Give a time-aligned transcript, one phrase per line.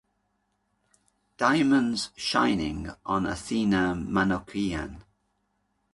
[1.37, 5.03] Diamonds shining on Athena Manoukian.